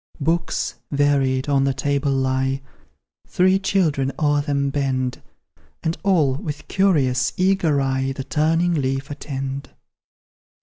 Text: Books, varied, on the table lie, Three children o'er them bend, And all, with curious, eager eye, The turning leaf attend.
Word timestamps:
Books, 0.19 0.79
varied, 0.89 1.47
on 1.47 1.63
the 1.63 1.75
table 1.75 2.11
lie, 2.11 2.63
Three 3.27 3.59
children 3.59 4.11
o'er 4.17 4.41
them 4.41 4.71
bend, 4.71 5.21
And 5.83 5.95
all, 6.01 6.33
with 6.37 6.67
curious, 6.67 7.33
eager 7.37 7.79
eye, 7.79 8.11
The 8.11 8.23
turning 8.23 8.73
leaf 8.73 9.11
attend. 9.11 9.69